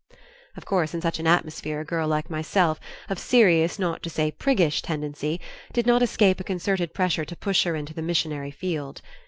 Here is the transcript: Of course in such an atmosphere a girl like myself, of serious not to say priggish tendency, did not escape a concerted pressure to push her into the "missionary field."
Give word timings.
Of 0.57 0.65
course 0.65 0.95
in 0.95 1.01
such 1.01 1.19
an 1.19 1.27
atmosphere 1.27 1.79
a 1.81 1.85
girl 1.85 2.07
like 2.07 2.27
myself, 2.27 2.79
of 3.07 3.19
serious 3.19 3.77
not 3.77 4.01
to 4.01 4.09
say 4.09 4.31
priggish 4.31 4.81
tendency, 4.81 5.39
did 5.73 5.85
not 5.85 6.01
escape 6.01 6.39
a 6.39 6.43
concerted 6.43 6.95
pressure 6.95 7.23
to 7.23 7.35
push 7.35 7.65
her 7.65 7.75
into 7.75 7.93
the 7.93 8.01
"missionary 8.01 8.49
field." 8.49 9.03